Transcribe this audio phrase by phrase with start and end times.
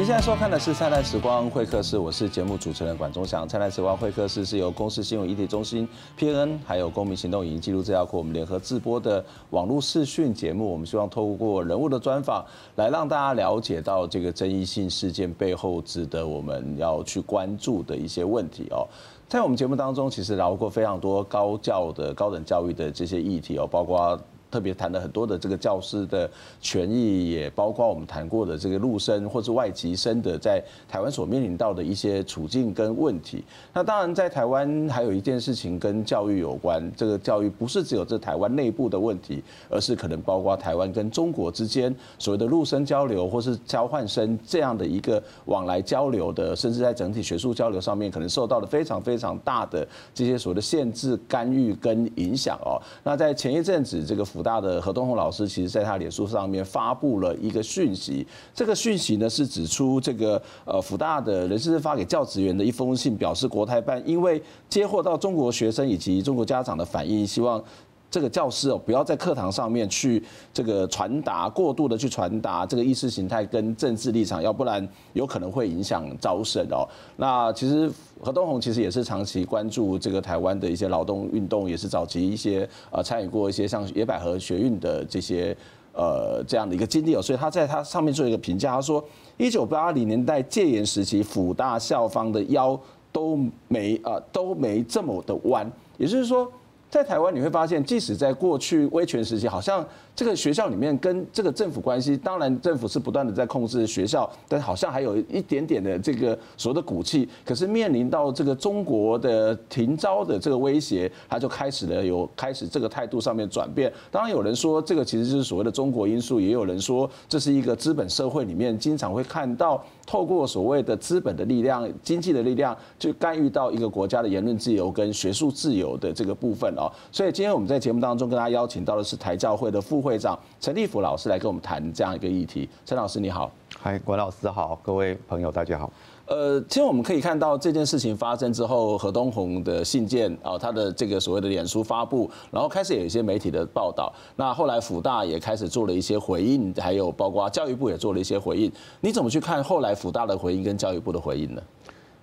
[0.00, 3.44] 您现在收看的是《灿烂时光会客室》，我是节目主持人管中祥。
[3.46, 5.86] 《灿烂时光会客室》是由公司新闻议题中心、
[6.18, 10.72] PN 还有公民行动影音记录资料库我们联合制播的网络视讯节目。
[10.72, 12.42] 我们希望透过人物的专访，
[12.76, 18.88] 来让大家了解到这个争议性事件背后值得我们要去关注的一些问题哦。
[19.28, 24.18] 在我们节目当中，其实聊过非常多高教的高等教育的这些议题哦，包括。
[24.50, 26.28] 特别谈了很多的这个教师的
[26.60, 33.44] 权益，也包括我们谈过的这个陆生或是外籍生的在台湾所面临到的一些处境跟问题。
[33.72, 52.80] 那当然，在台湾还有一件事情跟教育有关，这个教育不是只有这台湾内部的问题，而是可能包括台湾跟中国之间所谓的陆生交流或是交换生这样的一个往来交流的，甚至在整体学术交流上面，可能受到了非常非常大的这些所谓的限制、干预跟影响哦。
[53.04, 58.26] 那在前一阵子，这个大的何东红老师，其实在他脸书上面发布了一个讯息。
[58.54, 67.62] 这个讯息呢是指出，这个呃辅大的人事发给教职员的一封信，表示国台办因为接获到中国学生以及中国家长的反应，希望。
[68.10, 70.20] 这个教师哦，不要在课堂上面去
[70.52, 76.82] 这个传达过度的去传达这个意识形态跟政治立场，要不然有可能会影响招生哦。
[77.16, 77.88] 那其实
[78.20, 85.56] 何东红其实也是长期关注这个台湾的一些劳动运动，也是早期一些呃参与过一些像野百合学运的这些
[85.92, 87.22] 呃这样的一个经历哦。
[87.22, 89.04] 所以他在他上面做一个评价，他说
[89.36, 92.78] 一九八零年代戒严时期，辅大校方的腰
[93.12, 93.38] 都
[93.68, 96.50] 没啊都没这么的弯，也就是说。
[96.90, 99.86] 在台湾你会发现，即使在过去威权时期，好像
[100.20, 107.26] 这个学校里面跟这个政府关系，当然政府是不断的在控制学校，但好像还有一点点的这个所谓的骨气。
[107.42, 113.90] 可是面临到这个中国的停招的这个威胁，他就开始了有开始这个态度上面转变。
[114.10, 119.82] 当然有人说这个其实就是所谓的中国因素，也有人说这是一个资本社会里面经常会看到。
[120.06, 126.90] 透过所谓的资本的力量、经济的力量，去干预到一个国家的言论自由跟学术自由的这个部分哦。
[127.12, 132.68] 所以今天我们在节目当中跟大家邀请到的是台教会的副会长陈立甫老师来跟我们谈这样一个议题。
[132.84, 135.90] 陈老师你好，嗨，管老师好，各位朋友大家好。
[136.26, 144.12] 呃，其实我们可以看到这件事情发生之后，何东红的信件啊，他的这个所谓的脸书发布，然后开始有一些媒体的报道。
[144.36, 148.70] 那后来辅大也开始做了一些回应，还有包括教育部也做了一些回应。
[149.00, 151.60] 你怎么去看后来辅大的回应跟教育部的回应呢？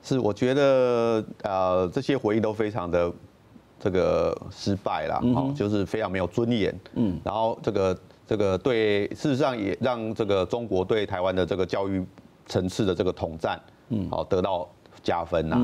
[0.01, 3.11] 是，我觉得呃这些回应都非常的
[3.79, 6.77] 这个失败了，哦，就是非常没有尊严。
[6.95, 12.05] 嗯，然后这个这个对，事实上也让这个中国对台湾的这个教育
[12.45, 13.61] 层次的这个统战。
[13.89, 14.67] 嗯，好，得到
[15.01, 15.55] 加分呐，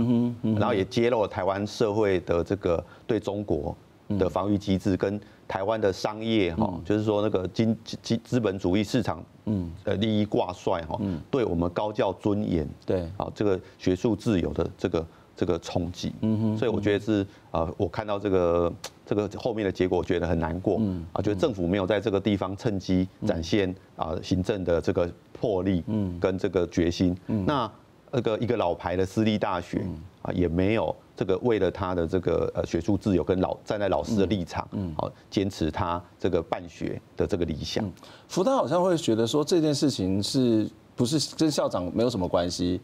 [0.58, 3.76] 然后也揭露了台湾社会的这个对中国
[4.18, 10.98] 的防御机制，跟台湾的商业哈，就是说那个经经资本主义市场，嗯，呃利益挂帅哈，
[11.30, 18.74] 对我们高教尊严，对，好这个学术自由的这个这个冲击，嗯哼，所以我觉得是呃，我看到这个
[19.06, 27.70] 这个后面的结果，我觉得很难过，嗯，啊，觉得政府没有在这个地方趁机展现啊行政的这个魄力，嗯，跟这个决心，嗯，那。
[28.16, 29.84] 这个一个老牌的私立大学
[30.22, 37.84] 啊，也没有这个为了他的这个呃学术自由跟老站在老师的立场，嗯，好坚持他这个办学的这个理想。
[38.28, 42.80] 福大好像会觉得说这件事情是不是跟校长没有什么关系？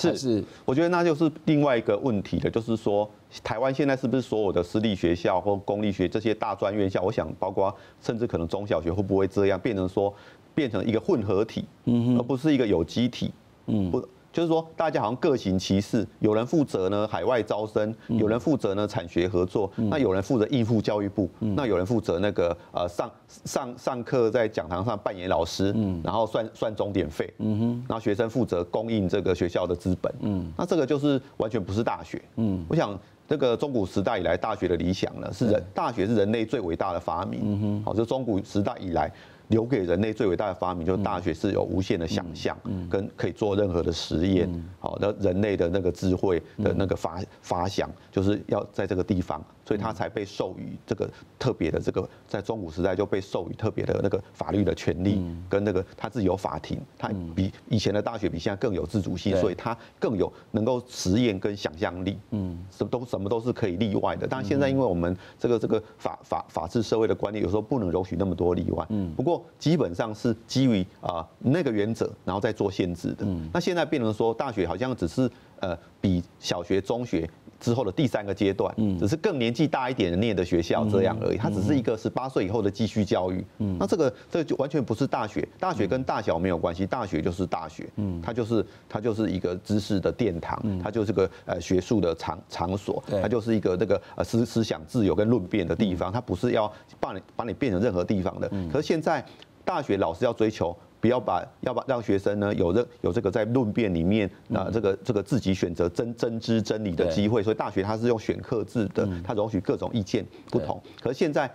[0.00, 3.08] 是是，我觉得那就是另外一个问题了，就是说
[3.42, 10.12] 台湾现在是不是所有的私立学校或公立学这些大专院校，我想包括甚至可能中小学会不会这样变成说
[10.54, 13.30] 变成一个混合体，嗯，而不是一个有机体，
[13.66, 14.08] 嗯，不。
[14.32, 23.10] 就是说，大家好像各行其事，有人负责呢海外招生，有人负责呢产学合作，那有人负责应付教育部，那有人负责那个呃上
[23.44, 25.74] 上上课在讲堂上扮演老师，
[26.04, 30.12] 然后算算钟点费，然后学生负责供应这个学校的资本，
[30.56, 32.22] 那这个就是完全不是大学。
[32.68, 32.96] 我想
[33.26, 39.12] 这个中古时代以来大学的理想呢，是人大学是人类最伟大的发明，好，就中古时代以来。
[39.50, 42.56] 留给人类最伟大的发明，就是大学是有无限的想象，
[42.88, 44.48] 跟可以做任何的实验。
[44.78, 51.08] 好，那人类的那个智慧的那个发发想，就是要在这个地方，所以他才被授予这个
[51.38, 62.18] 特别的这个，在中古时代就被授予特别的那个法律的权利，跟那个他自己有法庭，他比以前的大学比现在更有自主性，所以他更有能够实验跟想象力。
[62.32, 64.26] 嗯，什么都什么都是可以例外的。
[64.26, 68.84] 但现在因为我们这个这个法法法治社会的观念，有时候不能容许那么多例外。
[68.88, 69.40] 嗯，不过。
[69.60, 73.26] 基本上是基于啊那个原则，然后再做限制的。
[73.52, 75.30] 那现在变成说，大学好像只是
[75.60, 77.28] 呃比小学、中学
[77.60, 81.36] 之后的第三个阶段，只是更年纪大一点的念的学校这样而已。
[81.36, 83.44] 它只是一个十八岁以后的继续教育。
[83.78, 87.86] 那这个这个就完全不是大学，大学跟大小没有关系，大学就是大学，
[88.22, 98.50] 它就是它就是一个知识的殿堂，它就是个呃学术的场场所，它就是一个那个呃思思想自由跟论辩的地方，它不是要把你把你变成任何地方的。
[98.72, 99.24] 可是现在
[99.64, 100.74] 大学老师要追求。
[101.00, 110.80] 不要把要把让学生呢有这有这个在论辩里面啊这个这个自己选择真真知真理的机会，所以大学它是用选课制的，它容许各种意见不同。
[111.00, 111.50] 可是现在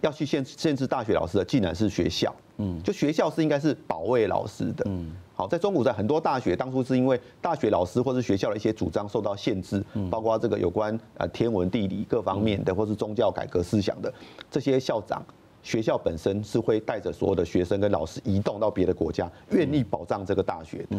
[0.00, 14.12] 要去限限制大学老师的，竟然是学校，嗯，就学校是应该是保卫老师的，嗯，好，在中古在很多大学当初是因为大学老师或是学校的一些主张受到限制，包括这个有关呃天文地理各方面的，或是宗教改革思想的
[14.48, 15.20] 这些校长。
[15.62, 20.96] 学校本身是会带着所有的学生跟老师移动到别的国家，愿意保障这个大学的。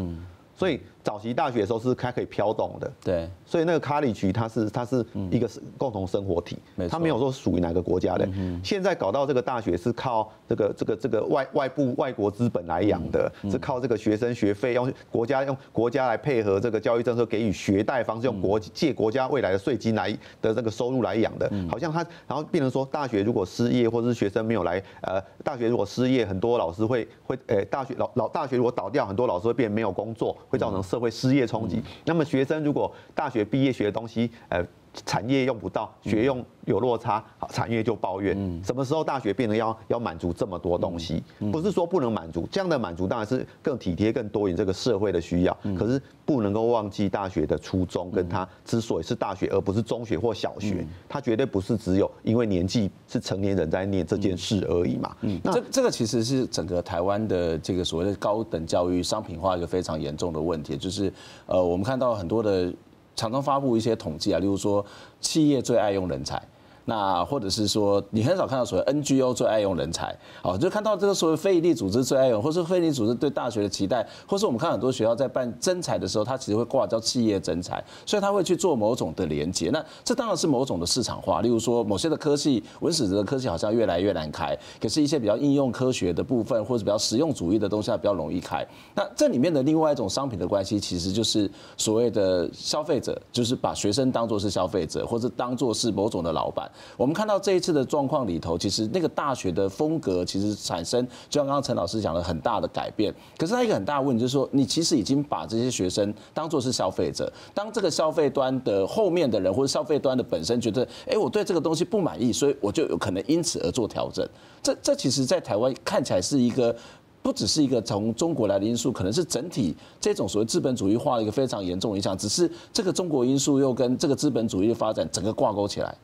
[0.60, 3.30] 所以早期大学的时候是它可以飘动的，对。
[3.46, 6.60] 所以那个 college 它是它是一个共同生活体，
[6.90, 8.28] 它没有说属于哪个国家的。
[8.62, 20.12] 现在搞到这个大学是靠这个这个这个外外部外国资本来养的，是靠这个学生学费用国家用国家来配合这个教育政策给予学贷方式，用国借国家未来的税金来
[20.42, 21.50] 的这个收入来养的。
[21.72, 30.36] 好像他然后变成说大学如果失业或者是学生没有来，呃，大学如果失业，很多老师会会呃大学老老大学如果倒掉，很多老师会变没有工作。
[30.50, 31.82] 会造成社会失业冲击。
[32.04, 34.66] 那么学生如果大学毕业学的东西，呃，
[35.06, 38.36] 产业用不到，学用有落差，产业就抱怨。
[38.64, 41.24] 什么时候大学变得要要满足这么多东西？
[41.52, 45.58] 不是说不能满足，这样的满足当然是更体贴、更多元这个社会的需要。
[45.78, 55.16] 可是不能够忘记大学的初衷，跟他之所以是大学而不是中学或小学，他绝对不是只有因为年纪是成年人在念这件事而已嘛。
[55.22, 61.12] 嗯，这这个其实是整个台湾的这个所谓的高等教育商品化一个非常严重的问题，就是
[61.46, 62.74] 呃，我们看到很多的。
[63.16, 64.86] 常常发布一些统计啊，例如说
[65.20, 66.42] 企业最爱用人才。
[66.90, 79.70] 那或者是说，你很少看到所谓 NGO 最爱用人才，哦，就看到这个所谓非营利组织最爱用，或是非营利组织对大学的期待，或是我们看很多学校在办征才的时候，它其实会挂叫企业征才，所以他会去做某种的连接。
[79.70, 88.66] 那这当然是某种的市场化，例如说某些的科系，文史哲的科系好像越来越难开，可是一些比较应用科学的部分，或者比较实用主义的东西，它比较容易开。
[88.96, 91.48] 那这里面的另外一种商品的关系，其实就是
[91.78, 96.68] 所谓的消费者，就是把学生当作是消费者，或者当作是某种的老板。
[96.98, 103.14] 我们看到这一次的状况里头，其实那个大学的风格其实产生，就像刚刚陈老师讲的很大的改变。
[103.38, 107.32] 可是它一个很大的问题就是说，你其实已经把这些学生当作是消费者。
[107.54, 114.28] 当这个消费端的后面的人，或者消费端的本身觉得，哎，我对这个东西不满意，所以我就有可能因此而做调整。
[114.62, 116.76] 这这其实，在台湾看起来是一个，
[117.22, 122.18] 不只是一个从中国来的因素，可能是整体这种所谓资本主义化的一个非常严重影响。
[122.18, 125.96] 只是这个中国因素又跟这个资本主义的发展整个挂钩起来。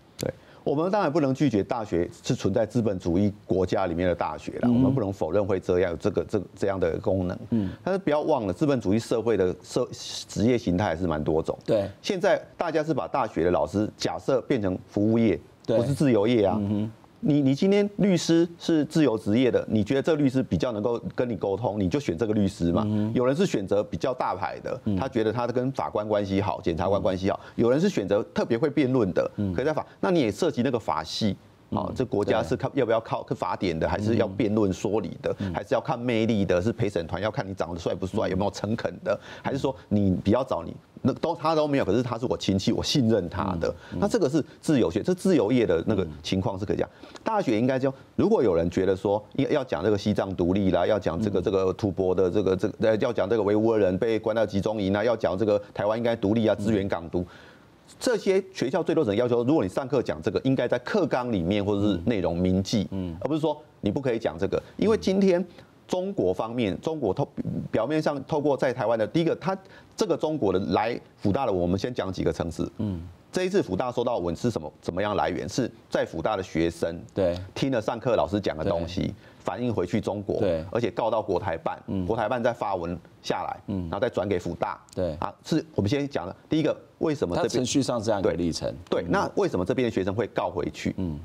[0.65, 0.71] 对。
[0.71, 7.37] 我们当然不能拒绝大学是存在资本主义国家里面的大学了，我们不能否认会这样有这个这这样的功能。
[7.51, 9.87] 嗯，但是不要忘了，资本主义社会的社
[10.27, 11.57] 职业形态还是蛮多种。
[11.63, 16.59] 对，现在大家是把大学的老师假设变成服务业，不是自由业啊。
[17.19, 22.85] 你你今天律师是自由职业的，你觉得这个律师比较能够跟你沟通，你就选这个律师嘛。
[23.13, 27.39] 有人是选择比较大牌的，他觉得他跟法官关系好，检察官关系好。
[27.55, 31.35] 有人是选择特别会辩论的，可以在法，那你也涉及那个法系。
[31.71, 36.61] 啊，这国家是靠要不要靠法典的，还是要辩论说理的，还是要看魅力的？
[36.61, 39.19] 是陪审团要看你长得帅不帅，有没有诚恳的？
[39.43, 43.73] 还是说你比较早你那都他都没有，可是他是我亲戚，我信任他的。
[43.99, 46.89] 那这个是自由学，这自由业的那个情况是可以讲。
[47.23, 57.25] 大学应该就如果有人觉得说要要讲这个西藏独立啦，要讲这个这个吐蕃的这个这个要讲这个维吾尔人被关到集中营啊，要讲这个台湾应该独立啊，支援港独。
[57.99, 64.61] 这些学校最多只能要求，如果你上课讲这个，应该在课纲里面或者是内容铭记，嗯，而不是说你不可以讲这个。
[64.77, 65.43] 因为今天
[65.87, 67.27] 中国方面，中国透
[67.71, 69.57] 表面上透过在台湾的第一个，他
[69.95, 73.01] 这个中国的来辅大的，我们先讲几个城市，嗯，
[73.31, 74.71] 这一次辅大收到文是什么？
[74.81, 75.47] 怎么样来源？
[75.47, 79.13] 是在辅大的学生对听了上课老师讲的东西。
[79.45, 88.73] 反映回去中国，对，而且告到国台办，嗯，国台办再发文下来，嗯，然后再转给福大，对，啊，是我们先讲的第一个，为什么这程序上这样一个历程？
[88.89, 90.95] 对，那为什么这边的学生会告回去？
[90.97, 91.19] 嗯，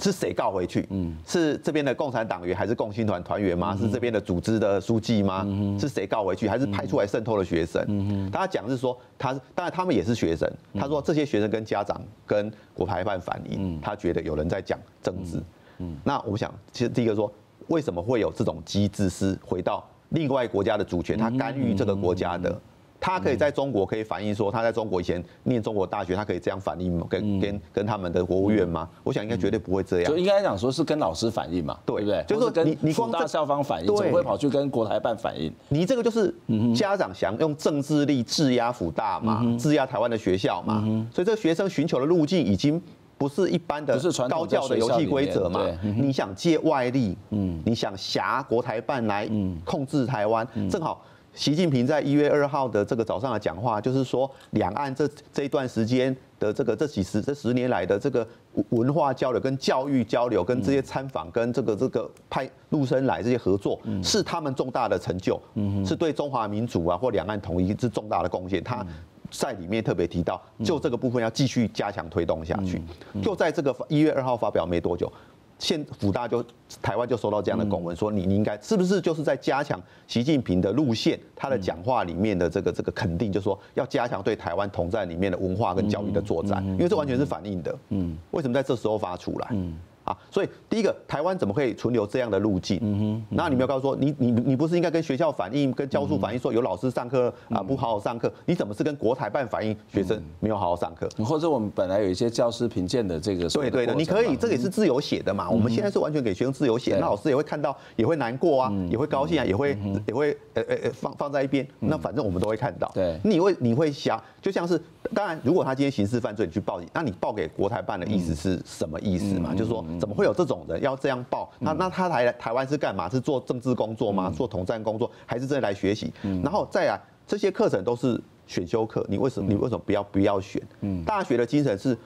[0.00, 0.84] 是谁告回去？
[0.90, 3.76] 嗯，是这边的共产党员还是共青团团员吗？
[3.76, 5.46] 是这边的组织的书记吗？
[5.78, 6.48] 是谁告回去？
[6.48, 7.84] 还是派出来渗透的学生？
[7.86, 10.50] 嗯，大家讲是说他，当然他们也是学生。
[10.74, 15.40] 他说这些学生跟家长跟国台办反映，他觉得有人在讲政治。
[15.80, 17.30] 嗯，那我想，其实第一个说，
[17.68, 22.60] 为什么会有这种机制是回到另外国家的主权，他干预这个国家的？
[23.02, 28.86] 他可以在中国可以反映说他在中国以前念中国大学，他可以这样反映跟跟跟他们的国务院吗？
[29.02, 30.12] 我想应该绝对不会这样。
[30.12, 32.22] 就应该讲说是跟老师反映嘛，对不对？
[32.28, 35.50] 就是说你你光大校方反映，怎么会跑去跟国台办反映？
[35.70, 36.34] 你这个就是
[36.76, 42.78] 家长想用政治力制压辅大嘛，制压台湾的学校嘛，所以这个学生寻求的路径已经
[43.20, 44.00] 不是一般的
[44.30, 45.60] 高教的游戏规则嘛。
[45.82, 49.28] 你想借外力，嗯，你想挟国台办来
[49.62, 51.04] 控制台湾，正好。
[51.34, 58.26] 习近平在一月二号的这个早上的讲话，就是说，两岸这这一段时间的这个这几十这十年来的这个
[58.70, 65.40] 文化交流、跟教育交流、跟这些参访、跟这个这个派陆生来这些合作，是他们重大的成就，
[65.86, 68.64] 是对中华民族啊或两岸统一是重大的贡献。
[68.64, 68.84] 他
[69.30, 72.82] 在里面特别提到，就这个部分要继续加强推动下去。
[73.22, 75.10] 就在这个一月二号发表没多久。
[75.58, 76.42] 现府大就
[76.80, 87.78] 台湾就收到这样的公文，说你你应该是不是就是在加强习近平的路线，他的讲话里面的这个这个肯定，就是说要加强对台湾统战里面的文化跟教育的作战，因为这完全是反映的。
[87.90, 89.48] 嗯，为什么在这时候发出来？
[89.50, 89.76] 嗯。
[90.10, 92.78] 啊，所以第一个，台湾怎么可以存留这样的路径？
[92.82, 98.32] 嗯哼，那你没有告诉说，你你你不是应该跟学校反映、跟教务反映，说有老师上课啊不好好上课？
[98.44, 101.08] 你怎么是跟国台办反映学生没有好好上课？
[101.24, 105.48] 或者我们本来有一些教师评鉴的这个，对对的，你可以，这个也是自由写的嘛。
[105.48, 111.66] 我们现在是完全给学生自由写，那老师也会看到，也会难过啊，也会高兴啊，也会也会呃呃呃放放在一边。
[111.78, 112.90] 那反正我们都会看到。
[112.94, 114.80] 对，你会你会想，就像是
[115.14, 119.54] 当然，如果他今天刑事犯罪，你去报警，那你报给国台办的意思是什么意思嘛？
[119.54, 120.80] 就是说，怎么会有这种人？
[120.82, 123.08] 要这样报，那那他来台湾是干嘛？
[123.08, 124.32] 是做政治工作吗？
[124.34, 126.12] 做统战工作，还是这来学习？
[126.42, 130.62] 然后再来，这些课程都是选修课，你为什么你为什么不要不要选？
[131.04, 131.96] 大学的精神是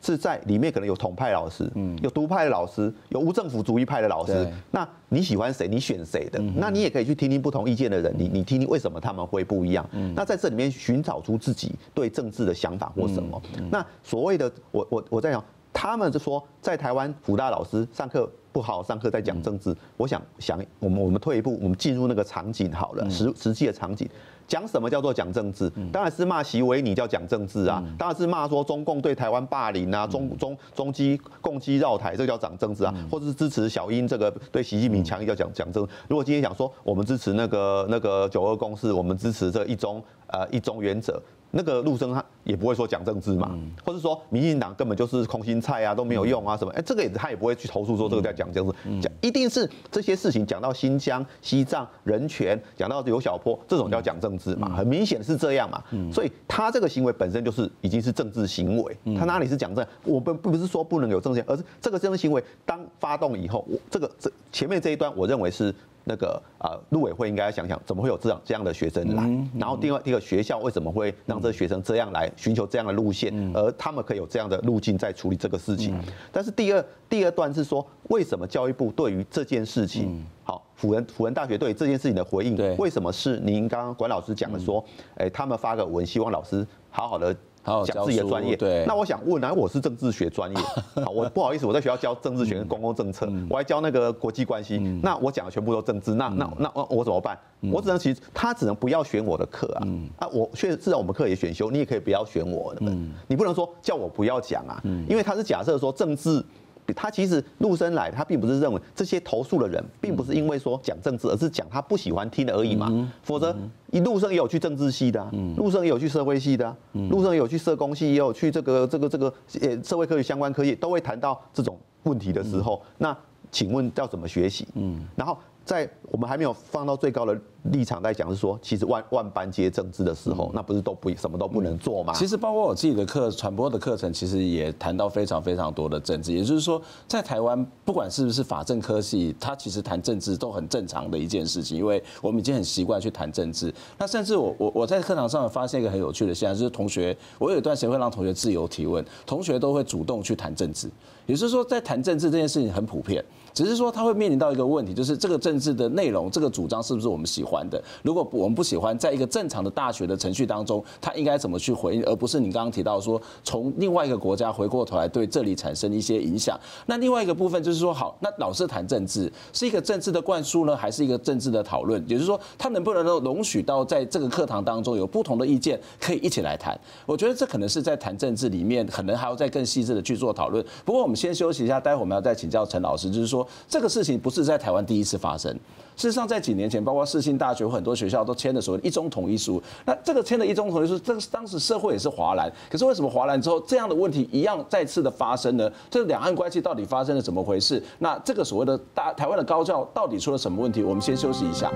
[0.00, 1.70] 是在里面可能有统派老师，
[2.02, 4.50] 有独派的老师，有无政府主义派的老师。
[4.70, 5.68] 那你喜欢谁？
[5.68, 6.40] 你选谁的？
[6.56, 9.88] 那你也可以去听听不同意见的人，你你听听为什么他们会不一样？
[10.14, 13.40] 那在这里面寻找出自己对政治的想法或什么？
[13.70, 15.44] 那所谓的我我我在讲。
[15.72, 19.74] 他们就说，在台湾福大老师上课不好好上课，在讲政治。
[19.96, 24.08] 我想想，我们我们退一步，我们进入那个场景好了，实实际的场景，
[24.48, 25.70] 讲什么叫做讲政治？
[25.92, 35.92] 当然是骂席维尼叫讲政治啊，当然是骂说中共对台湾霸凌啊，中中中基共机绕台，这个叫讲政治啊，或者是支持小英这个对习近平强硬叫讲讲政治。
[36.08, 41.22] 如果今天讲说我们支持那个那个九二共识，我们支持这一中呃一中原则。
[41.50, 59.86] 那个陆生他也不会说讲政治嘛，或者说民进党根本就是空心菜啊，都没有用啊什么，哎，这个也他也不会去投诉说这个在讲政治，讲一定是这些事情讲到新疆、西藏人权，讲到刘小波这种叫讲政治嘛，很明显是这样嘛，所以他这个行为本身就是已经是政治行为，他哪里是讲政？
[60.04, 65.74] 我不不是说不能有政治，而是这个政治行为当发动以后，我这个这前面这一段我认为是。
[66.04, 69.22] 那个啊，陆委会应该想想，怎么会有这样这样的学生来？
[69.58, 73.32] 然后另外一个学校为什么会让这个学生这样来寻求这样的路线？
[73.54, 75.98] 而他们可以有这样的路径在处理这个事情。
[76.32, 84.84] 但是第二第二段是说，为什么教育部对于这件事情，好，辅仁辅仁大学对于这件事情的回应，为什么是您刚刚管老师讲的说，
[85.16, 87.36] 哎，他们发个文，希望老师好好的。
[87.64, 88.84] 讲自己的专业，对。
[88.86, 90.56] 那我想问，啊我是政治学专业，
[91.04, 97.38] 好，我不好意思，我在学校教政治学跟公共政策，我还教那个国际关系，那我讲的全部都政治，那那那我我怎么办？
[97.72, 99.86] 我只能其实他只能不要选我的课啊，
[100.20, 102.80] 啊，我确实至少我们课也选修，你也可以不要选我的，
[103.28, 106.42] 你不能说叫我不要讲啊，因为他是假设说政治。
[106.92, 113.10] 他其实陆生来，他并不是认为这些投诉的人，并不是因为说讲政治，而是讲他不喜欢听而已嘛。
[113.22, 113.54] 否则，
[113.90, 116.76] 一陆生也有去政治系的，陆生也有去社会系的，
[117.10, 123.16] 陆生也有去社工系，也有去这个这个这个呃社会科学相关科系，都会谈到这种问题的时候，那
[123.50, 124.66] 请问要怎么学习？
[124.74, 125.36] 嗯，然后。
[125.62, 132.12] 在我们还没有放到最高的立场在讲，是说，其实万万般皆政治的时候，那不是都不什么都不能做吗？
[132.14, 136.32] 其实包括我自己的课传播的课程，其实也谈到非常非常多的政治。
[136.32, 143.72] 也就是说，在台湾，不管是不是法政科系，它其实谈政治都很正常的一件事情，因为我们已经很习惯去谈政治。
[143.98, 150.90] 那甚至我我我在课堂上发现一个很有趣的现象，就是同学，我有一段时间会让同学自由提问，同学都会主动去谈政治。
[151.26, 153.24] 也就是说，在谈政治这件事情很普遍。
[153.52, 157.82] 只是说他会面临到一个问题，就是这个政治的内容，这个主张是不是我们喜欢的？
[158.02, 166.60] 如果我们不喜欢，在一个正常的大学的程序当中，他应该怎么去回应，而不是你刚刚提到说从另外一个国家回过头来对这里产生一些影响。
[166.84, 172.00] 那另外一个部分就是说，好，那老师谈政治是一个政治的灌输呢，还是一个政治的讨论？
[172.06, 176.78] 也就是说，他能不能够容许到在这个课堂当中有不同的意见可以一起来谈？
[177.06, 180.62] 我觉得这可能是在谈政治里面，可能还要再更细致的去做讨论。
[180.84, 183.30] 不过我们先休息一下，待会我们要再请教陈老师，就是。
[183.30, 185.56] 说，这个事情不是在台湾第一次发生。
[186.00, 189.62] 事实上，在几年前，包括世新大学很多学校都签了所谓的一中统一书。
[189.84, 192.50] 那这个签的一中统一书，这个当时社会也是华南。
[192.70, 195.70] 可是为什么华南之后，这样的问题一样再次的发生呢？
[195.90, 197.82] 这两岸关系到底发生了怎么回事？
[197.98, 200.82] 那这个所谓的大台湾的高教到底出了什么问题？
[200.82, 201.70] 我们先休息一下。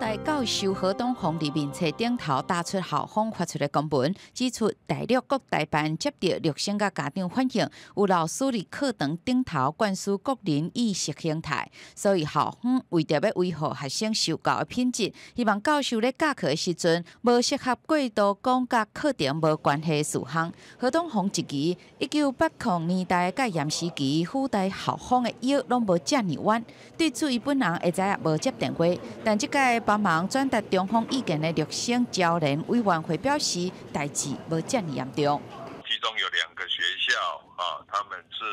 [0.00, 20.52] 在教授何东红伫面册顶头打出校方发出的公文，指出大陆各大班接到陆生甲家长反映，有老师伫课堂顶头灌输个人意识形态，所以校方为着要维护学生受教的品质，希望教授咧教课的时阵无适合过度讲甲课程无关系的事项。
[20.78, 26.64] 何东红一期一九八零年代甲严时期附带校方的约拢无遮尔晚，
[26.96, 28.86] 对此伊本人会知影无接电话，
[29.24, 35.40] 但即个帮忙转达中方意见的陆生教联委员会表示，代志无这么严重。
[35.88, 37.16] 其中有两个学校
[37.56, 38.44] 啊，他们是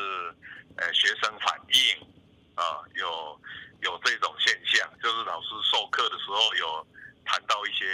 [0.80, 2.00] 呃学生反映
[2.54, 3.38] 啊，有
[3.82, 6.86] 有这种现象，就是老师授课的时候有
[7.26, 7.84] 谈到一些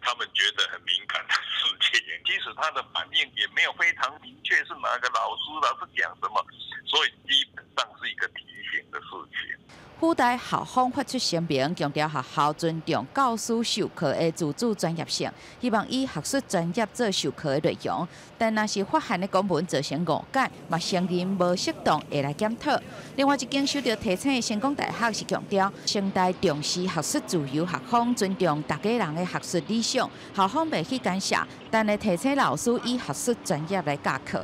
[0.00, 6.42] 他们觉得很敏感的事情，即使他的反应也没有非常明确是哪个老师，老师讲什么，
[6.88, 8.40] 所以基本上是一个提
[8.72, 9.59] 醒的事情。
[10.00, 15.30] 附带校方发出声明，强调学校尊重教师授课的自主专业性，
[15.60, 18.08] 希望以学术专业做授课的内容。
[18.38, 22.80] 但若是发函的公文造成误解，嘛承认无适当会来检讨。
[23.16, 31.36] 另外一间受到提醒的成功大学是强调，成大重视学术自由，学方尊重大家人的学术理想，校方未去干涉，
[31.70, 34.42] 但系提醒老师以学术专业来教课。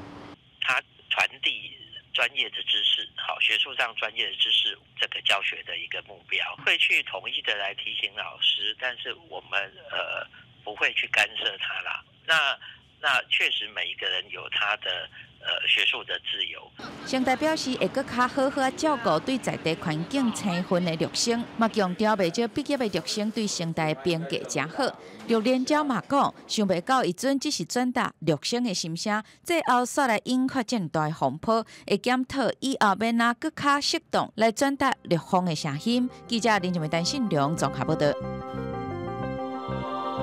[2.16, 10.26] 专业的知识，好，学术上专业的知识，这个教学的一个目标，会去统一的来提醒老师，但是我们呃
[10.64, 12.02] 不会去干涉他啦。
[12.24, 12.58] 那
[12.98, 15.10] 那确实每一个人有他的。
[15.46, 16.60] 呃，学术的自由。
[17.06, 24.92] 成大表示会搁较好好照顾对在地环境青训的绿生，嘛强调未少毕业的绿生对成大的评价真好。
[25.28, 36.10] 陆连招嘛讲，想未到一阵只是转达绿生的心声，最后煞来引发这么大风波，会检讨以后要哪搁较适当来转达绿方的声音。
[36.26, 38.08] 记者林俊梅、陈信良综合报道。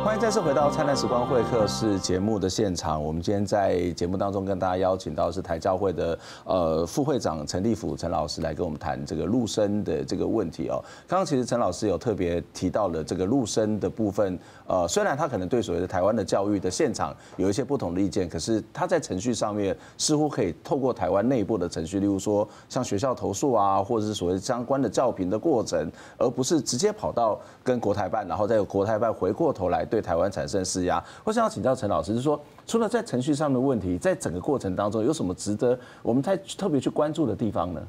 [0.03, 3.01] 欢迎再次回到《灿烂时光会客室》节目的现场。
[3.01, 10.83] 我们今天在节目当中跟大家邀请到是台教会的呃副会长陈立甫陈老师来跟我们谈这个陆生的这个问题哦。
[11.07, 14.37] 刚刚其实陈老师有特别提到了这个陆生的部分。
[14.65, 31.03] 呃，虽然他可能对所谓的台湾的教育的现场有一些不同的意见，可是他在程序上面似乎可以透过台湾内部的程序，例如说像学校投诉啊，或者是所谓相关的教评的过程，而不是直接跑到跟国台办，然后再由国台办回过头来对台湾产生施压。
[31.23, 37.81] 我想要请教陈老师，就是说除了在程序上的问题，在整个过程当中有什么值得我们太特别去关注的地方呢？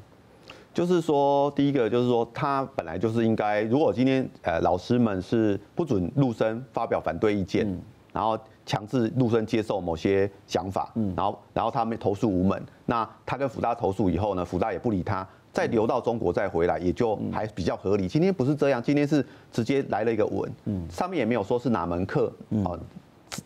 [0.71, 7.65] 就是说，第一个就是说，他本来就是应该，如果今天呃老师们是不准陆生发表反对意见，
[8.13, 18.09] 然后强制陆生接受某些想法，嗯然后然后他们投诉无门，那他跟辅大投诉以后呢，辅大也不理他，再流到中国再回来，也就还比较合理。
[18.09, 20.51] 今天不是这样，今天是直接来了一个文，
[20.89, 22.29] 上面也没有说是哪门课，
[22.65, 22.75] 啊，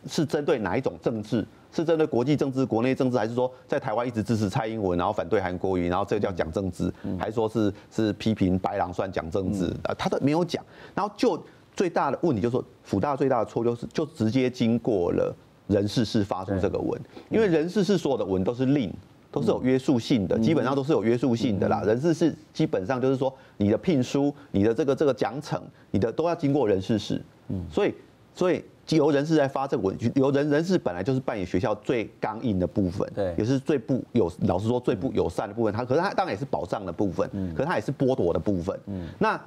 [0.08, 1.46] 是针对哪一种政治。
[1.72, 9.66] 是针对国际政治、国内政治，还是说在台湾一直支持蔡英文，然后反对韩国瑜，然后这个叫讲政治，还是说是是批评白狼算讲政治？
[9.84, 10.66] 啊，他都没有讲。
[10.96, 11.40] 然后就
[11.76, 15.32] 最大的问题就是说，辅大最大的错就是就直接经过了
[15.68, 18.92] 人事室发出这个文，因为人事室所有的文都是令，
[19.32, 21.82] 都是有约束性的，基本上都是有约束性的啦。
[21.86, 25.60] 人事是基本上就是说，你的聘书、你的这个这个奖惩、
[25.92, 27.22] 你的都要经过人事室。
[27.50, 27.94] 嗯所以
[28.34, 28.64] 所以。
[28.90, 35.72] 由人事在发这个文，由人人事本来就是扮演学校最刚硬的部分，对，也是最不友，老实说最不友善的部分。
[35.72, 39.08] 他可是他当然也是保障的部分，嗯，可是他也是剥夺的部分，嗯。
[39.20, 39.40] 那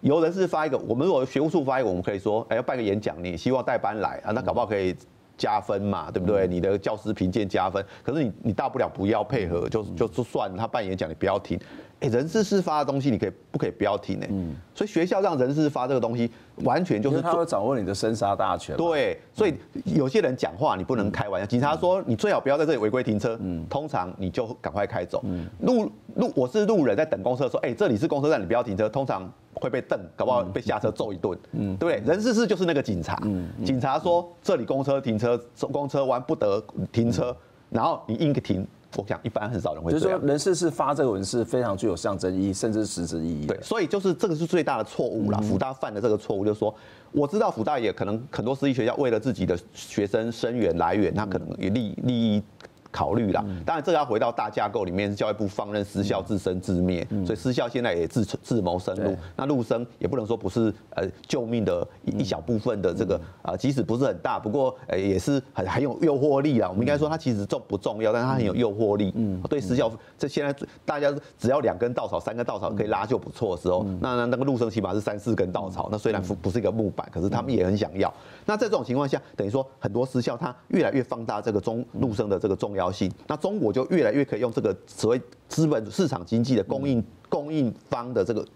[0.00, 4.92] 由人事发一个，我们如果学务处发一个，我们可以说，哎，要办个演讲，你希望代班来啊，那搞不好可以
[5.38, 6.46] 加分嘛，对不对？
[6.46, 11.58] 你的教师评鉴加分，可是你你大不了不要配合，就就就算他办演讲，你不要听。
[12.00, 14.26] 哎，人事室发的东西，你可以不可以不要听呢？
[14.30, 16.30] 嗯，所以学校让人事发这个东西，
[16.62, 18.76] 完全就是他会掌握你的生杀大权。
[18.76, 21.46] 对，所以有些人讲话你不能开玩笑。
[21.46, 25.20] 警察说你最好不要在这里违规停车，嗯，通常你就赶快开走。
[25.24, 31.36] 嗯，路路我是路人在等公车，说哎这里是公车站，你不要停车，通常会被瞪，搞不好被下车揍一顿。
[31.52, 33.20] 嗯，对，人事室就是那个警察。
[33.24, 35.36] 嗯，警察说这里公车停车，
[35.72, 37.36] 公车弯不得停车，
[37.70, 38.64] 然后你硬停。
[38.96, 39.92] 我想一般很少人会。
[39.92, 43.46] 就是说，人事是发这个文是非常具有象征意义，甚至实质意义。
[43.46, 45.38] 对，所以就是这个是最大的错误啦。
[45.40, 46.74] 福大犯的这个错误，就是说，
[47.12, 52.42] 我知道福大也可能很多私立学校为了自己的学生生源来源，他可能也利利益
[52.90, 53.44] 考虑啦。
[53.64, 59.16] 当然，这个要回到大架构里面，是教育部放任私校自生自灭，所以私校现在也自自谋生路。
[59.36, 66.68] 那陆生也不能说不是呃救命的一一小部分的这个啊，即使不是很大，不过呃也是很很有诱惑力啦。
[66.68, 69.12] 我们应该说它其实重不重要，但是它很有诱惑力。
[69.16, 75.88] 嗯，对私校这现在大家只要两根稻草、三根稻草可以拉就不错的时候，那那那个陆生起码是三四根稻草。
[75.90, 78.12] 那虽然不不是一个木板，可是他们也很想要。
[78.46, 88.46] 那在这种情况下，等于说很多私校它越来越放大这个中陆生的这个重要性，那中国就越来越可以用这个所谓资本市场经济的供应供应方的这个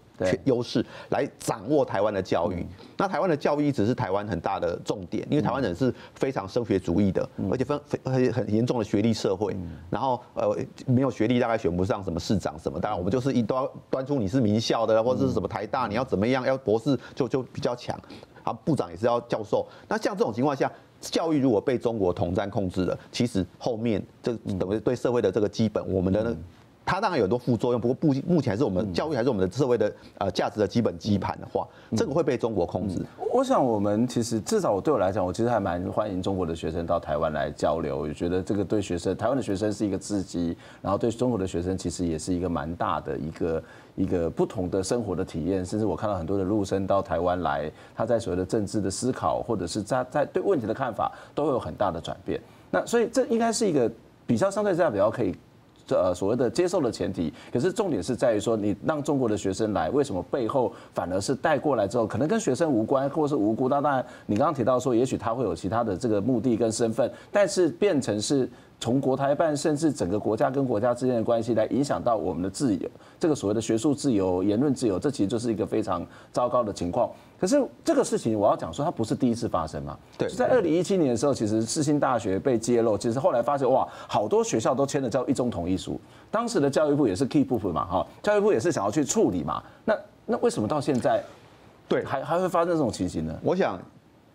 [0.45, 2.65] 优势来掌握台湾的教育。
[2.97, 9.55] 那台湾的教育一直是台湾很大的重点，因为台湾人是非常升学主义的，而且分很很严重的学历社会。
[9.89, 10.55] 然后呃
[10.85, 17.99] 没有学历大概选不上什么市长什么，当然我们就是一端端出你是名校的或者是什么台大，你要怎么样要博士就就比较强。
[18.43, 19.65] 啊，部长也是要教授。
[19.87, 20.69] 那像这种情况下，
[21.11, 26.35] 教育如果被中国统战控制了，其实后面这等于对社会的这个基本，我们的那。
[26.85, 33.01] 它当然有很多副作用，不过不目前还是我们教育还是我们的社会的呃价值的基本基盘的话，这个会被中国控制。
[33.33, 43.63] 我想我们其实至少我对我来讲，我其实还蛮欢迎中国的学生到台湾来交流，我觉得这个对学生台湾的学生是一个刺激，然后对中国的学生其实也是一个蛮大的一个
[43.95, 45.65] 一个不同的生活的体验。
[45.65, 52.39] 甚至我看到很多的陆生到台湾来，他在所谓的政治的思考或者是在在对问题的看法都会有很大的转变。
[52.69, 53.89] 那所以这应该是一个
[54.27, 55.33] 比较相对这样比较可以。
[55.85, 63.67] 这呃所谓的接受的前提，可是重点是在于说，你让中国的学生来，为什么背后反而是带过来之后，可能跟学生无关，或是无辜？
[63.67, 68.49] 当然，你刚刚提到说，也许他会有其他的这个目的跟身份，但是变成是。
[68.79, 77.09] 从国台办，甚至整个国家跟国家之间的关系，来影响到我们的自由，这个所谓的学术自由、言论自由，这其实就是一个非常糟糕的情况。
[77.43, 79.99] 可是这个事情，我要讲说，它不是第一次发生嘛。
[80.17, 85.99] 对，就在二零一七年的时候，其实世新大学被揭露，其实后来发现，哇，好多学校都签了叫一中同意书。
[86.31, 89.61] 当时的教育部也是 keep up 嘛，哈，教育部也是想要去处理嘛。
[89.83, 89.93] 那
[90.25, 91.21] 那为什么到现在，
[91.89, 93.37] 对，还还会发生这种情形呢？
[93.43, 93.77] 我想，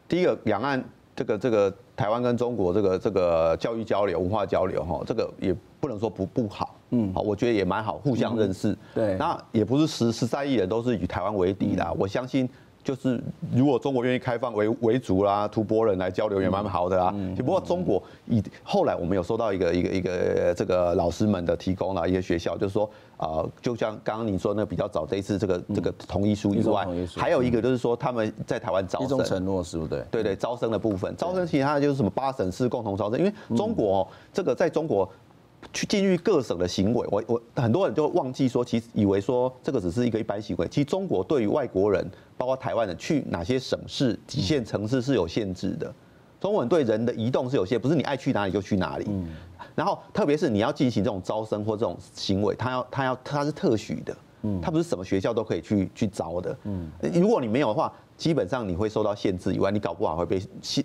[0.07, 0.85] 第一个两岸。
[1.17, 8.79] 这个这个台湾跟中国这个这个教育交流、文化交流哈，这个也不能说不不好，嗯，好，我觉得也蛮好，互相认识。
[8.95, 12.49] 对，那也不是十十三亿人都是以台湾为敌的，我相信。
[12.89, 13.23] 就是
[13.55, 17.15] 如果中国愿意开放维维族啦、吐蕃人来交流也蛮好的啊。
[17.37, 30.03] 只不过中国以后来我们有收到一个一个一个这个老师们的提供了一些学校，就是说啊，就像刚刚你说那个比较早这一次这个这个同意书以外，还有一个就是说他们在台湾招生，承诺是不对？
[30.11, 35.07] 对对，招生的部分，招生其他的就是什么八省市共同招生，因为中国这个在中国。
[35.73, 40.67] 去进入各省的行为，我我很多人就忘记说，其实以为说这个只是一个一般行为。
[40.69, 45.93] 其实中国对于外国人，包括台湾人去哪些省市、几线城市是有限制的。
[46.41, 49.07] 中国人对人的移动是有限，不是你爱去哪里就去哪里。
[49.09, 49.27] 嗯
[49.75, 56.57] 然后特别是你要进行这种招生或这种行为，他要他要他是特许的，嗯他不是什么学校都可以去去招的。
[56.65, 57.93] 嗯如果你没有的话。
[58.19, 60.43] 基本上你会受到限制以外，你搞不好会被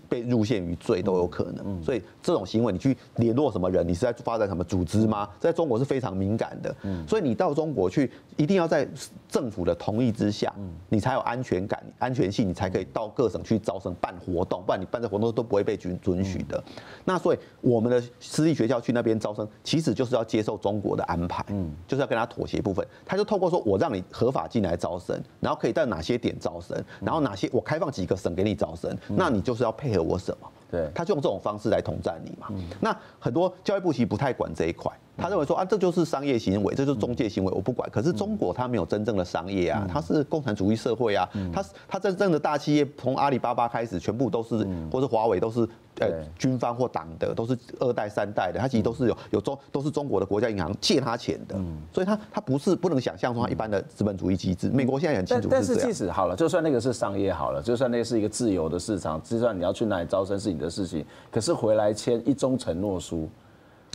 [0.08, 1.84] 被入陷于罪都有可能。
[1.84, 5.28] 所以这种行为，你去联络什么人，你是在发展什么组织吗？
[5.40, 6.74] 在中国是非常敏感的。
[7.08, 8.88] 所以你到中国去，一定要在
[9.28, 10.54] 政府的同意之下，
[10.90, 16.64] 你才有安全感、安全性，你才可以到各省去招生办活动，不然你办这活动都不会被准准许的。
[17.04, 21.44] 那所以我们的私立学校去那边招生，其实就是要接受中国的安排，
[21.88, 22.88] 就是要跟他妥协部分。
[23.04, 27.23] 他就透过说我让你合法进来招生，然后可以在哪些点招生，然后。
[27.24, 30.48] 哪些我开放几个省给你招生，那你就是要配合我什么？
[30.72, 32.48] 对，他就用这种方式来统战你嘛。
[32.80, 37.90] 那很多教育部其实不太管这一块，他认为说啊，这就是商业行为，这就是中介行为，我不管。
[37.90, 45.68] 可是中国它没有真正的商业啊，它是共产主义社会啊，它它真正的大企业从阿里巴巴开始，全部都是或是华为都是。
[46.00, 51.56] 呃，军方或党的都是二代三代的，他其实都是有有中都是中国的国家银行借他钱的，
[51.94, 54.72] 所以他他不是不能想象说他一般的资本主义机制。
[54.72, 55.64] 美国现在很清楚是这样。
[55.64, 63.28] 但是即使好了，就算那个是商业好了，就算那个是一个自由的市场，就算你要去哪里招生是你的事情，可是回来签一中承诺书。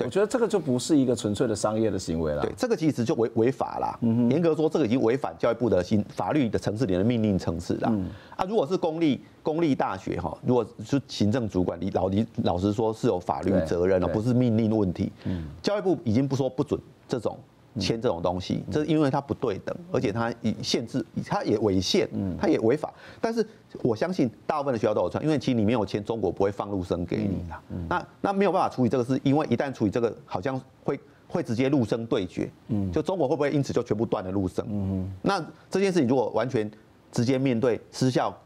[0.04, 2.40] 我觉得这个就不是一个纯粹的商业的行为了。
[2.42, 3.98] 对，这个其实就违违法了。
[4.30, 7.92] 严格说，这个已经违反教育部的新法律的层次里的命令层次了。
[8.36, 15.10] 啊，如果是公立公立大学哈，如果是行政主管，你老你老实说是有法律责任了，不是命令问题。
[15.24, 17.36] 嗯教育部已经不说不准这种。
[17.78, 22.08] 签这种东西，这是因为它不对等，而且它以限制，它也违宪，
[22.40, 22.92] 它也违法。
[23.20, 23.46] 但是
[23.82, 27.56] 我相信大部分的学校都有穿，因为其实你没有签，中国不会放陆生给你的。
[27.88, 32.50] 那那没有办法处理这个事，因为一旦处理这个，好像会会直接陆生对决。
[32.68, 34.66] 嗯，就中国会不会因此就全部断了陆生？
[34.68, 36.70] 嗯，那这件事情如果完全
[37.12, 38.36] 直接面对失效，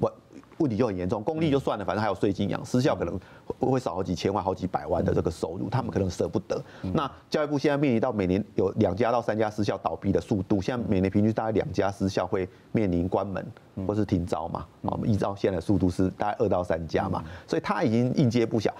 [0.00, 0.12] 我
[0.58, 1.22] 问题就很严重。
[1.22, 3.18] 公立就算了，反正还有税金养，失效可能
[3.60, 6.62] 会少好几千万、好几百万的这个收入，他们可能舍不得。
[6.94, 13.44] 那教育部现在面临到每年有两家到三家私校倒闭的速度，现在每年平均大概两家私校会面临关门
[13.86, 14.66] 或是停招嘛。
[14.82, 18.70] 我们依照现在的速度是大概二到三家嘛，所以他已经应接不暇。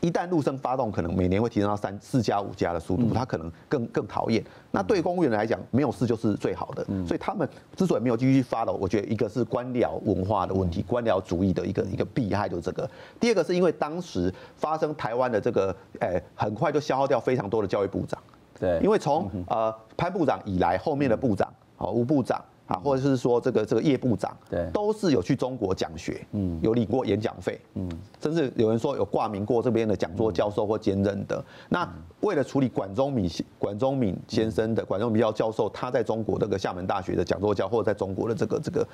[0.00, 4.44] 一旦陆生发动，可能每年会提升到三四家、五家的速度，他可能更更讨厌。
[4.72, 6.84] 那对公务员来讲，没有事就是最好的。
[7.06, 12.88] 所以他们之所以没有继续发动，我觉得一个是官僚文化的问题，官僚主义的一个一个弊害就是这个。
[13.18, 14.19] 第二个是因为当时
[14.56, 18.20] 发生台湾的这个，诶，很快就消耗掉非常多的教育部长。
[18.58, 22.42] 对，因为从呃潘部长以来，后面的部长，哦吴部长。
[22.70, 27.90] 啊，或者是说这个这个叶部长，对，都是有去中国讲学，嗯，有领过演讲费，嗯，
[28.22, 31.44] 甚至有人说有挂名过这边的讲座教授或兼任的。
[31.68, 31.84] 那
[32.20, 33.28] 为了处理管中敏
[33.58, 38.86] 管中敏先生的管中闵教教授，他在中国这个厦门大学的讲座教，或者在中国的这个这个。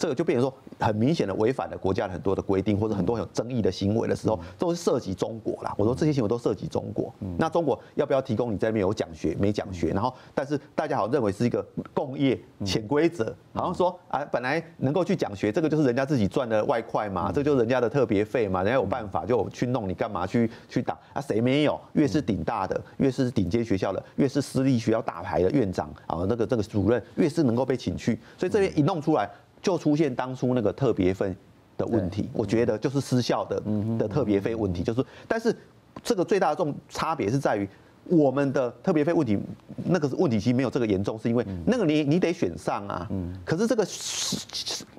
[0.00, 5.74] 这个就变成说很明显的违反了国家的很多的规定，或者很多很有争议的行为的时候，都是涉及中国啦。
[5.76, 9.88] 我说这些行为都涉及中国，那中国要不要提供你这边有讲学没讲学？
[9.88, 21.20] 然后，但是大家好像认为是一个共业潜规则，好像说啊，本来能够去讲学，这个就是人家自己赚的外快嘛，这就是人家的特别费嘛，人家有办法就去弄，你干嘛去去打啊？
[21.20, 21.78] 谁没有？
[21.92, 29.28] 越是顶大的，越是顶尖学校的，越是私立学校大牌的院长啊，那个这个主任越是能够被请去，所以这边一弄出来。
[29.62, 31.34] 就出现当初那个特别费
[31.76, 33.62] 的问题，我觉得就是失效的
[33.98, 35.54] 的特别费问题，就是，但是
[36.02, 37.68] 这个最大的这种差别是在于
[38.04, 39.38] 我们的特别费问题，
[39.84, 43.08] 那个问题其实没有这个严重，是因为那个你你得选上啊，
[43.44, 43.86] 可是这个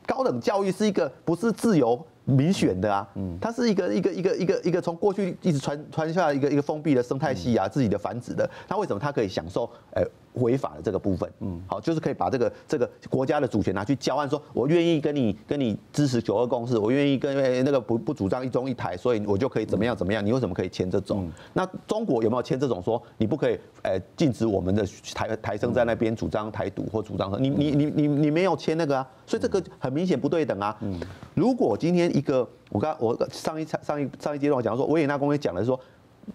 [0.06, 3.08] 高等教育是一个不是自由民选的啊，
[3.40, 10.04] 它是一个一个一个一个一个从过去一直传传下来一个一个封闭的生态系啊，自己的繁殖的，它为什么它可以享受哎？
[10.36, 20.26] 违法的这个部分，嗯，好，就是可以把这个这个国家的主权拿去交换，说我愿意跟你跟你支持九二共识，我愿意跟那个不不主张一中一台，所以我就可以怎么样怎么样？
[20.26, 21.30] 你为什么可以签这种？
[21.52, 23.60] 那中国有没有签这种说你不可以？
[23.82, 29.06] 哎，禁止我们的台台生在那边主张台独或主张你你你你你没有签那个啊？
[29.28, 30.78] 所以这个很明显不对等啊。
[31.34, 35.80] 如果今天一个我刚我上一场上一上一阶段我讲说维也纳公约讲的是说。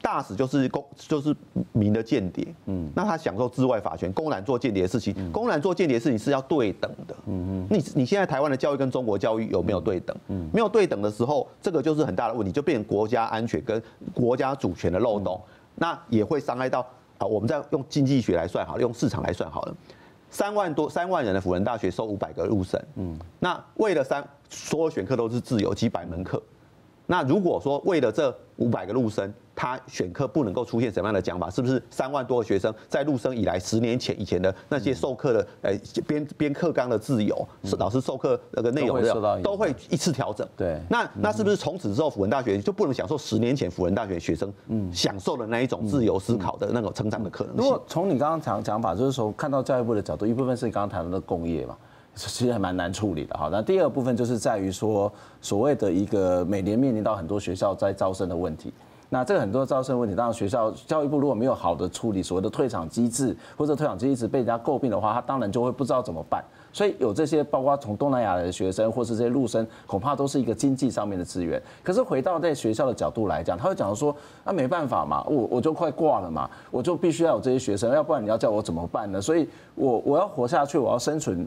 [0.03, 1.35] 大使就是公就是
[1.71, 10.15] 民的间谍，嗯，那他享受治外法权，公然做间谍的事情，公然做间谍的事情是要对等的，嗯嗯，你你现在台湾的教育跟中国教育有没有对等？
[10.27, 13.81] 嗯，没有对等的时候，这个就是很大的问题，就变成国家安全跟
[14.13, 15.41] 国家主权的漏洞，
[15.77, 16.81] 那也会伤害到
[17.19, 17.25] 啊。
[17.25, 19.77] 我们再用经济学来算好了，用市场来算好了，
[20.37, 26.43] 三万多三万人的辅仁大学收五百个入生，嗯，那为了三所有选课都是自由几百门课，
[27.07, 31.49] 那如果说为了这五百个入生，他选课不能够出现什么样的讲法？
[31.49, 35.73] 是不是三万多个学生在入生以来十年前以前的那些授课的呃
[36.07, 40.47] 编编课纲的自由，是老师授课那个内容的都会一次调整？
[40.55, 47.65] 对，那那是不是从此之后辅仁大学就不能享受十年前辅仁大学学生嗯享受的那一种自由思考的那种成长的可能性？
[47.65, 51.75] 如果从你刚刚讲讲法，就是说看到教育部的角度，一部分是你刚刚谈到的工业嘛，
[52.15, 53.49] 其实还蛮难处理的哈。
[53.51, 58.71] 那第二部分就是在于说所谓的一个每年面临到很多学校在招生的问题。
[59.09, 66.45] 那这个很多招生问题，当然学校教育部如果没有好的处理所谓的退场机制，或者退场机制被人家诟病的话，他当然就会不知道怎么办。
[66.73, 71.63] 所以有这些包括从东南亚来的学生，或是这些陆生，恐怕都是一个经济上面的资源。
[71.83, 74.15] 可是回到在学校的角度来讲，他会讲说，
[74.45, 79.23] 那没办法嘛，我我就快挂了嘛，我就必须要有这些学生，要不然你要叫我怎么办呢？
[79.23, 81.47] 所以我我要活下去，我要生存。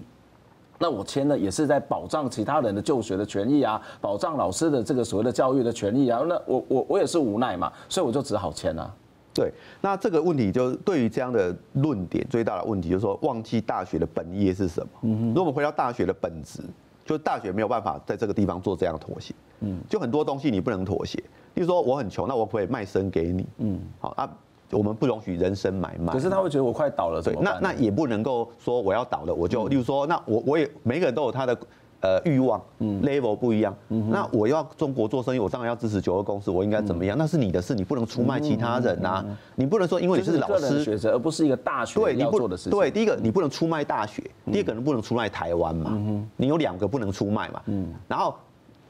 [0.79, 6.21] 那我签了也是在保障其他人的就学的权益啊，保障老师的这个所谓的教育的权益啊。
[6.27, 8.95] 那我我我也是无奈嘛，所以我就只好签了。
[9.31, 14.89] 对，那这个问题就对于这样的论点最大的问题就是说，忘记大学的本业是什么？
[15.03, 15.27] 嗯。
[15.29, 16.61] 如果我们回到大学的本质，
[17.05, 19.35] 就是大学没有办法在这个地方做这样妥协。
[19.59, 19.79] 嗯。
[19.87, 21.21] 就很多东西你不能妥协，
[21.53, 23.45] 比如说我很穷，那我不可以卖身给你？
[23.57, 23.79] 嗯。
[23.99, 24.29] 好啊。
[24.71, 26.13] 我们不容许人身买卖。
[26.13, 31.58] 可是他会觉得我快倒了，对，那那也不能够说我要倒了，我就，例如说，那我我也每个人都有他的
[32.01, 37.17] 呃欲望，嗯，level 不一样，嗯，那我要中国做生意，我当然要支持九二公司，我应该怎么样？
[37.17, 42.71] 那是你的事，你不能出卖其他人呐，你不能说因为你是老师学者，而不是一个大学对你要做的事情。
[42.71, 45.97] 对，第一个你不能出卖大学，第二个你不能出卖台湾嘛，
[46.38, 48.36] 你有两个不能出卖嘛，嗯，然后。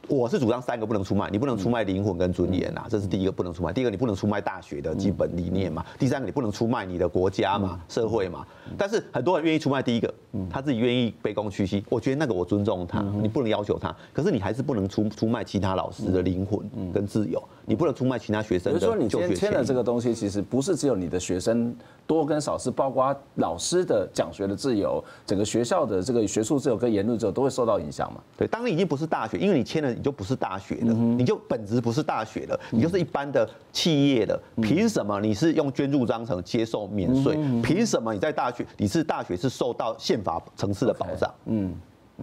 [0.10, 3.72] 我是主张三个不能出卖，你不能出卖灵魂跟尊严呐，这是第一个不能出卖。
[3.72, 5.86] 第二个你不能出卖大学的基本理念嘛。
[6.00, 8.44] 第三个你不能出卖你的国家嘛、社会嘛。
[8.76, 10.12] 但是很多人愿意出卖第一个，
[10.50, 13.96] 他自己愿意卑躬屈膝，我觉得那个我尊重他，你不能要求他。
[14.12, 16.60] 可是你还是不能出出卖其他老师的灵魂
[16.92, 18.98] 跟自由，你不能出卖其他学生的就学权。
[18.98, 21.76] 所以说你签签了这个东西，其实不是只有你的学生
[22.08, 28.20] 多跟少，是包括老师的讲学的自由，整个学校的这个学术自由跟言论自由都会受到影响嘛。
[28.36, 29.94] 对，当然已经不是大学，因为你签了。
[30.00, 34.42] 你就不是大学了，你就本质不是大学了，你就是一般的企业了。
[34.62, 37.38] 凭什么你是用捐助章程接受免税？
[37.62, 41.30] 凭什么你在大学你是大学是受到宪法层次的保障？
[41.48, 41.76] 嗯，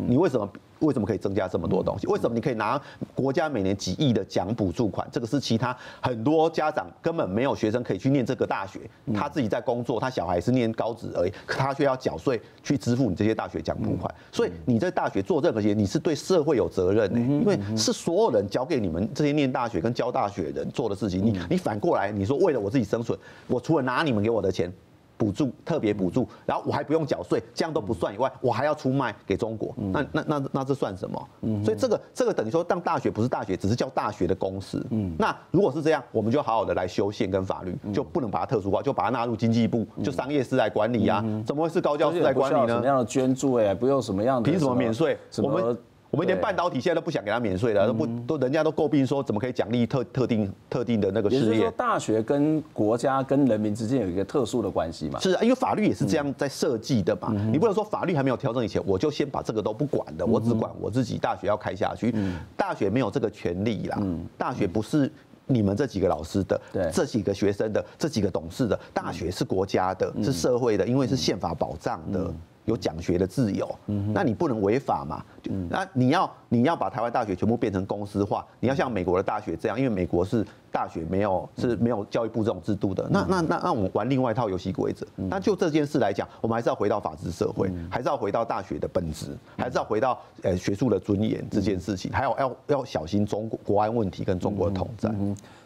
[0.08, 0.48] 你为什么？
[0.80, 2.06] 为什么可以增加这么多东西？
[2.06, 2.78] 为什么你可以拿
[3.14, 5.08] 国家每年几亿的奖补助款？
[5.10, 8.80] 这个是其他很多家长根本没有学生可以去念这个大学，
[9.14, 14.14] 他自己在工作，他小孩是念高职而已，可他却要缴税去支付你这些大学奖补款。
[14.30, 21.24] 所以你在大学做任何事，你是对社会有责任的，因为是所有人交给你们这些念大学跟教大学的人做的事情。
[21.24, 24.70] 你你反过来，你说为了我自己生存，我除了拿你们给我的钱。
[25.16, 31.28] 补助特别补助，然后我还不用缴税，这样都不算以外，我还要出卖给中国，那那那那这算什么？
[31.64, 34.84] 所以这个这个等于说，当大学不是大学，只是叫大学的公司。
[35.18, 41.24] 那如果是这样，我们就好好的来修宪跟法律，就不能把它特殊化，就把它纳入经济部，就商业司来管理啊？
[41.46, 42.68] 怎么会是高教司来管理呢？
[42.68, 44.50] 什么样的捐助哎，不用什么样的？
[44.50, 45.18] 凭什么免税？
[45.38, 45.76] 我们。
[46.16, 51.42] 我们连半导体现在都不想给他免税了，都不都人家都诟病说，怎么可以奖励特特定特定的那个事业？
[51.42, 55.20] 也就是说，大学跟国家跟人民之间有一个特殊的关系嘛？
[55.20, 57.34] 是啊，因为法律也是这样在设计的嘛。
[57.52, 62.14] 你不能说法律还没有调整以前，我就先把这个都不管的，我只管我自己大学要开下去。
[62.56, 64.00] 大学没有这个权利啦，
[64.38, 65.12] 大学不是
[65.44, 66.58] 你们这几个老师的，
[66.90, 72.32] 这几个学生的，这几个董事的，大学是国家的，是社会的，因为是宪法保障的。
[72.66, 73.72] 有讲学的自由，
[74.12, 75.24] 那你不能违法嘛？
[75.68, 83.08] 那你要你要把台湾大学全部变成公司化，你要像美国的大学这样，因为美国是大学没有是没有教育部这种制度的。
[83.10, 85.06] 那那那那我们玩另外一套游戏规则。
[85.16, 95.14] 那就这件事来讲，我们还是要回到法治社会，还是要回到大学的本质，还是要回到呃学术的尊严这件事情，还有要要小心中国国安问题跟中国的统战。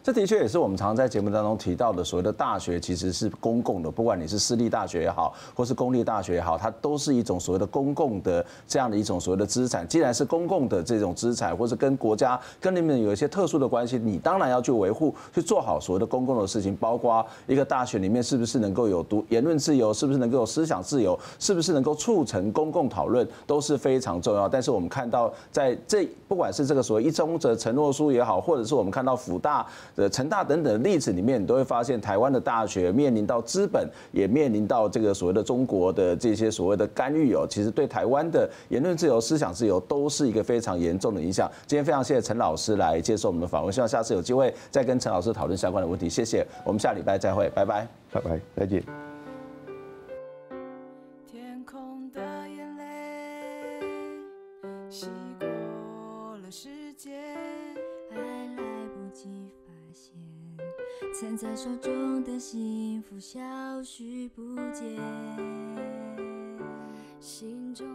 [0.03, 9.87] 这的确也是我们常常在节目当中提到的，所谓的大学其实是公共的，不管你是私立大学也好，或是公立大学也好，它都是一种所谓的公共的这样的一种所谓的资产。
[9.87, 24.49] 既然是公共的这种资产，或者跟国家跟你们有一些特殊的关系，你当然要去维护，去做好所谓的公共的事情，包括一个大学里面是不是能够有读言论自由，是不是能够有思想自由，是不是能够促成公共讨论，都是非常重要。
[24.49, 29.65] 但是我们看到在这不管是这个所谓一中则承诺书也好，或者是我们看到辅大。
[29.95, 41.47] 的成大等等的例子里面，你都会发现台湾的大学面临到资本，也面临到这个所谓的中国的这些所谓的干预哦，其实对台湾的言论自由、思想自由都是一个非常严重的影响。
[41.67, 46.09] 今天非常谢谢陈老师来接受我们的访问，希望下次有机会再跟陈老师讨论相关的问题。
[46.09, 48.83] 谢谢，我们下礼拜再会，拜拜，拜拜，再见。
[51.27, 52.19] 天空的
[52.49, 53.81] 眼泪
[54.89, 55.05] 洗
[55.39, 55.45] 过
[56.41, 57.11] 了世界。
[61.19, 63.39] 攒在手中的幸福消
[63.83, 64.41] 失不
[64.73, 64.97] 见，
[67.19, 67.90] 心中。